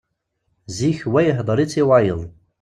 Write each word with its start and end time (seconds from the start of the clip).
Zik 0.77 0.99
wa 1.11 1.21
ihedder-itt 1.29 1.75
i 1.81 1.83
wayeḍ. 1.87 2.21